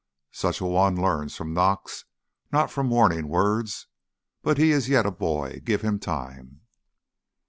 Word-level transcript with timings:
Such 0.31 0.59
a 0.61 0.65
one 0.65 0.99
learns 0.99 1.35
from 1.35 1.53
knocks, 1.53 2.05
not 2.51 2.71
from 2.71 2.89
warning 2.89 3.27
words. 3.27 3.85
But 4.41 4.57
he 4.57 4.71
is 4.71 4.89
yet 4.89 5.05
a 5.05 5.11
boy. 5.11 5.61
Give 5.63 5.81
him 5.83 5.99
time." 5.99 6.61